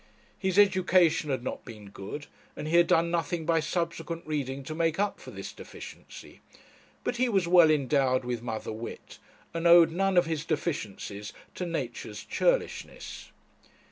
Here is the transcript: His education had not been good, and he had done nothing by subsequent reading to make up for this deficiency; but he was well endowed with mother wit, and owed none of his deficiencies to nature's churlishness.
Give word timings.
His 0.39 0.57
education 0.57 1.29
had 1.29 1.43
not 1.43 1.63
been 1.63 1.91
good, 1.91 2.25
and 2.55 2.67
he 2.67 2.77
had 2.77 2.87
done 2.87 3.11
nothing 3.11 3.45
by 3.45 3.59
subsequent 3.59 4.25
reading 4.25 4.63
to 4.63 4.73
make 4.73 4.97
up 4.97 5.19
for 5.19 5.29
this 5.29 5.53
deficiency; 5.53 6.41
but 7.03 7.17
he 7.17 7.29
was 7.29 7.47
well 7.47 7.69
endowed 7.69 8.25
with 8.25 8.41
mother 8.41 8.73
wit, 8.73 9.19
and 9.53 9.67
owed 9.67 9.91
none 9.91 10.17
of 10.17 10.25
his 10.25 10.43
deficiencies 10.43 11.33
to 11.53 11.67
nature's 11.67 12.23
churlishness. 12.23 13.29